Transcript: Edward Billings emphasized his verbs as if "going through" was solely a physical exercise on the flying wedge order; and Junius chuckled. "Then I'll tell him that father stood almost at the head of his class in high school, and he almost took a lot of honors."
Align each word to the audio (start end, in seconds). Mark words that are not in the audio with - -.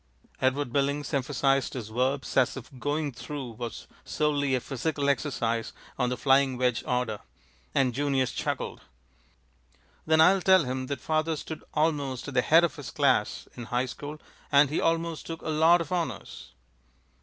Edward 0.41 0.73
Billings 0.73 1.13
emphasized 1.13 1.73
his 1.75 1.89
verbs 1.89 2.35
as 2.35 2.57
if 2.57 2.71
"going 2.79 3.11
through" 3.11 3.51
was 3.51 3.85
solely 4.03 4.55
a 4.55 4.59
physical 4.59 5.07
exercise 5.09 5.73
on 5.99 6.09
the 6.09 6.17
flying 6.17 6.57
wedge 6.57 6.83
order; 6.87 7.19
and 7.75 7.93
Junius 7.93 8.31
chuckled. 8.31 8.81
"Then 10.07 10.19
I'll 10.19 10.41
tell 10.41 10.63
him 10.63 10.87
that 10.87 11.01
father 11.01 11.35
stood 11.35 11.63
almost 11.75 12.27
at 12.27 12.33
the 12.33 12.41
head 12.41 12.63
of 12.63 12.77
his 12.77 12.89
class 12.89 13.47
in 13.55 13.65
high 13.65 13.85
school, 13.85 14.19
and 14.51 14.71
he 14.71 14.81
almost 14.81 15.27
took 15.27 15.43
a 15.43 15.49
lot 15.49 15.81
of 15.81 15.91
honors." 15.91 16.53